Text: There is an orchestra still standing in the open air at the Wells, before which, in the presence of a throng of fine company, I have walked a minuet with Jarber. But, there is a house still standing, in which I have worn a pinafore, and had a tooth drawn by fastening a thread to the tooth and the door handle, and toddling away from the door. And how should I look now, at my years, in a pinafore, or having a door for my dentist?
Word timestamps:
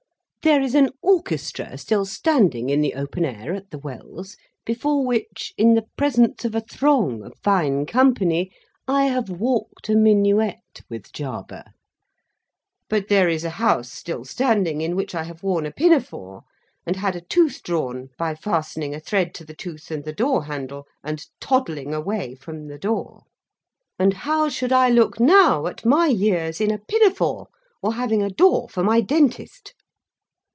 There 0.43 0.63
is 0.63 0.73
an 0.73 0.89
orchestra 1.03 1.77
still 1.77 2.03
standing 2.03 2.71
in 2.71 2.81
the 2.81 2.95
open 2.95 3.25
air 3.25 3.53
at 3.53 3.69
the 3.69 3.77
Wells, 3.77 4.37
before 4.65 5.05
which, 5.05 5.53
in 5.55 5.75
the 5.75 5.85
presence 5.95 6.43
of 6.45 6.55
a 6.55 6.61
throng 6.61 7.21
of 7.23 7.37
fine 7.43 7.85
company, 7.85 8.51
I 8.87 9.05
have 9.05 9.29
walked 9.29 9.87
a 9.87 9.95
minuet 9.95 10.81
with 10.89 11.13
Jarber. 11.13 11.63
But, 12.89 13.07
there 13.07 13.29
is 13.29 13.43
a 13.43 13.51
house 13.51 13.91
still 13.91 14.25
standing, 14.25 14.81
in 14.81 14.95
which 14.95 15.13
I 15.13 15.25
have 15.25 15.43
worn 15.43 15.67
a 15.67 15.71
pinafore, 15.71 16.41
and 16.87 16.95
had 16.95 17.15
a 17.15 17.21
tooth 17.21 17.61
drawn 17.61 18.09
by 18.17 18.33
fastening 18.33 18.95
a 18.95 18.99
thread 18.99 19.35
to 19.35 19.45
the 19.45 19.53
tooth 19.53 19.91
and 19.91 20.03
the 20.03 20.11
door 20.11 20.45
handle, 20.45 20.87
and 21.03 21.23
toddling 21.39 21.93
away 21.93 22.33
from 22.33 22.65
the 22.67 22.79
door. 22.79 23.25
And 23.99 24.15
how 24.15 24.49
should 24.49 24.71
I 24.73 24.89
look 24.89 25.19
now, 25.19 25.67
at 25.67 25.85
my 25.85 26.07
years, 26.07 26.59
in 26.59 26.71
a 26.71 26.79
pinafore, 26.79 27.49
or 27.83 27.93
having 27.93 28.23
a 28.23 28.31
door 28.31 28.67
for 28.69 28.81
my 28.83 29.01
dentist? 29.01 29.75